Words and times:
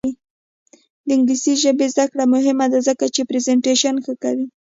د 1.05 1.07
انګلیسي 1.17 1.53
ژبې 1.63 1.87
زده 1.93 2.05
کړه 2.11 2.23
مهمه 2.33 2.65
ده 2.73 2.79
ځکه 2.87 3.05
چې 3.15 3.21
پریزنټیشن 3.29 3.95
ښه 4.05 4.13
کوي. 4.23 4.45